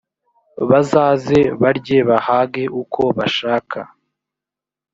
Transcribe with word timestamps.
bazaze 0.69 1.39
barye 1.61 1.97
bahage 2.09 2.63
uko 2.81 3.01
bashaka, 3.17 3.79